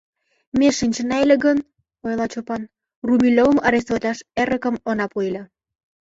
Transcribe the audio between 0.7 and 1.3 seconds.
шинчена